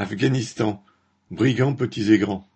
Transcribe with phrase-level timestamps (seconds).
[0.00, 0.82] Afghanistan,
[1.30, 2.48] brigands petits et grands.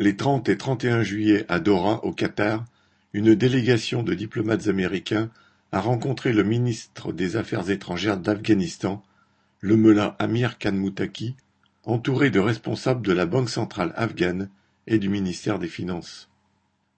[0.00, 2.64] Les 30 et 31 juillet à Doha, au Qatar,
[3.12, 5.30] une délégation de diplomates américains
[5.70, 9.00] a rencontré le ministre des Affaires étrangères d'Afghanistan,
[9.60, 11.36] le Mullah Amir Khan Muttaqi,
[11.84, 14.50] entouré de responsables de la Banque centrale afghane
[14.88, 16.28] et du ministère des Finances.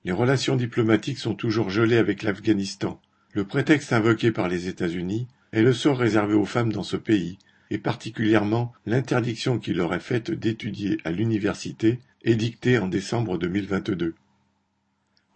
[0.07, 2.99] Les relations diplomatiques sont toujours gelées avec l'Afghanistan.
[3.35, 7.37] Le prétexte invoqué par les États-Unis est le sort réservé aux femmes dans ce pays,
[7.71, 14.15] et particulièrement l'interdiction qui leur est faite d'étudier à l'université, édictée en décembre 2022.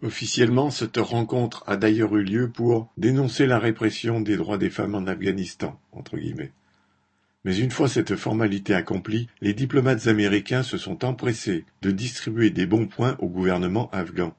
[0.03, 4.95] Officiellement, cette rencontre a d'ailleurs eu lieu pour dénoncer la répression des droits des femmes
[4.95, 5.79] en Afghanistan.
[7.43, 12.65] Mais une fois cette formalité accomplie, les diplomates américains se sont empressés de distribuer des
[12.65, 14.35] bons points au gouvernement afghan.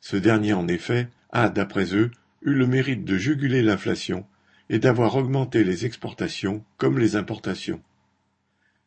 [0.00, 2.10] Ce dernier, en effet, a, d'après eux,
[2.42, 4.24] eu le mérite de juguler l'inflation
[4.70, 7.80] et d'avoir augmenté les exportations comme les importations.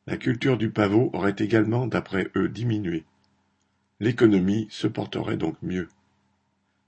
[0.07, 3.05] La culture du pavot aurait également, d'après eux, diminué.
[3.99, 5.87] L'économie se porterait donc mieux.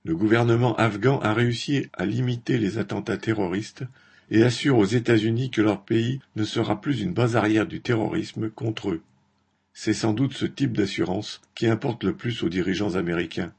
[0.03, 3.83] Le gouvernement afghan a réussi à limiter les attentats terroristes
[4.31, 8.49] et assure aux États-Unis que leur pays ne sera plus une base arrière du terrorisme
[8.49, 9.01] contre eux.
[9.73, 13.53] C'est sans doute ce type d'assurance qui importe le plus aux dirigeants américains.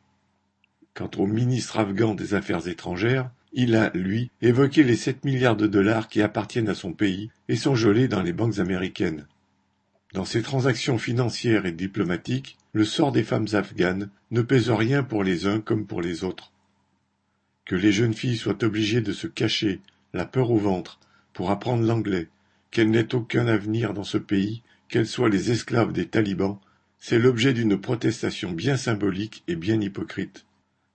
[0.95, 5.69] Quant au ministre afghan des Affaires étrangères, il a, lui, évoqué les sept milliards de
[5.69, 9.27] dollars qui appartiennent à son pays et sont gelés dans les banques américaines.
[10.13, 15.23] Dans ces transactions financières et diplomatiques, le sort des femmes afghanes ne pèse rien pour
[15.23, 16.53] les uns comme pour les autres.
[17.65, 19.81] Que les jeunes filles soient obligées de se cacher,
[20.13, 20.99] la peur au ventre,
[21.33, 22.29] pour apprendre l'anglais,
[22.71, 26.59] qu'elles n'aient aucun avenir dans ce pays, qu'elles soient les esclaves des talibans,
[26.99, 30.45] c'est l'objet d'une protestation bien symbolique et bien hypocrite.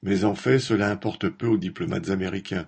[0.04, 2.68] Mais en fait cela importe peu aux diplomates américains.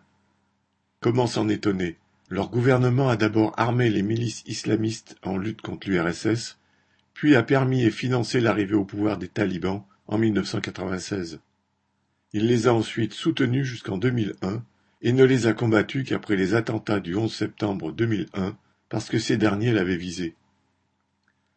[0.99, 1.97] Comment s'en étonner?
[2.29, 6.57] Leur gouvernement a d'abord armé les milices islamistes en lutte contre l'URSS,
[7.13, 11.39] puis a permis et financé l'arrivée au pouvoir des talibans en 1996.
[12.33, 14.63] Il les a ensuite soutenus jusqu'en 2001
[15.01, 18.55] et ne les a combattus qu'après les attentats du 11 septembre 2001
[18.87, 20.35] parce que ces derniers l'avaient visé.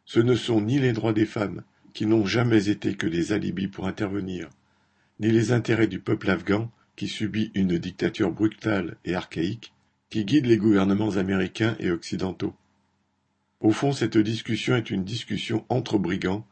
[0.05, 3.69] Ce ne sont ni les droits des femmes, qui n'ont jamais été que des alibis
[3.69, 4.51] pour intervenir,
[5.21, 9.73] ni les intérêts du peuple afghan, qui subit une dictature brutale et archaïque,
[10.11, 12.55] qui guident les gouvernements américains et occidentaux.
[13.61, 16.47] Au fond, cette discussion est une discussion entre brigands,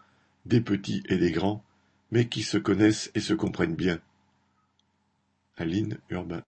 [0.46, 1.62] des petits et des grands,
[2.10, 4.00] mais qui se connaissent et se comprennent bien.
[5.56, 6.40] Aline Urbain